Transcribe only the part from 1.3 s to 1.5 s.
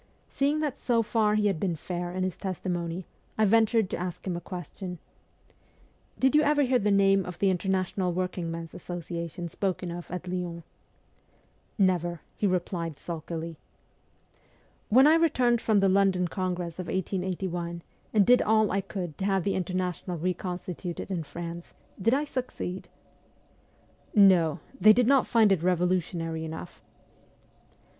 he